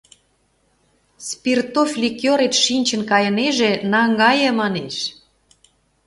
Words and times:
Спиртов 1.27 1.89
Ликёрет 2.01 2.53
шинчын 2.63 3.01
кайынеже, 3.11 3.71
наҥгае, 3.91 4.49
манеш. 4.59 4.95